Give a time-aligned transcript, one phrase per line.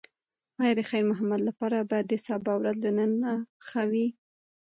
[0.61, 3.11] ایا د خیر محمد لپاره به د سبا ورځ له نن
[3.67, 4.07] ښه وي؟